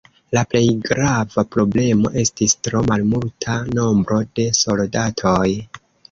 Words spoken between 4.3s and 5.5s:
de soldatoj.